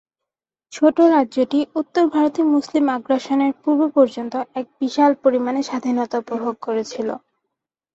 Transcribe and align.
ছোট 0.73 0.97
রাজ্যটি 1.11 1.59
উত্তর 1.75 2.03
ভারতে 2.13 2.41
মুসলিম 2.53 2.85
আগ্রাসনের 2.95 3.53
পূর্ব 3.61 3.81
পর্যন্ত 3.95 4.33
এক 4.55 4.65
বিশাল 4.79 5.11
পরিমাণে 5.23 5.61
স্বাধীনতা 5.69 6.15
উপভোগ 6.23 6.55
করেছিল। 6.61 7.09